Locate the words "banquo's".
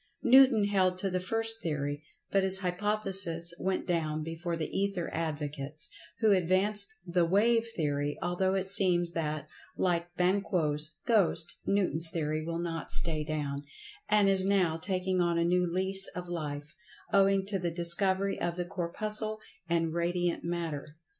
10.15-10.97